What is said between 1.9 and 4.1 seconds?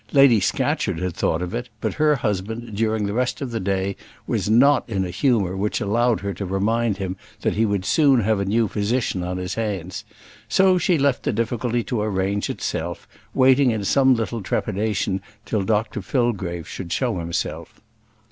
her husband during the rest of the day